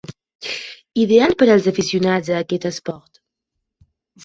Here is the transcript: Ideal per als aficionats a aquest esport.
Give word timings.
Ideal 1.03 1.35
per 1.43 1.49
als 1.57 1.69
aficionats 1.73 2.33
a 2.33 2.41
aquest 2.41 2.69
esport. 2.73 3.23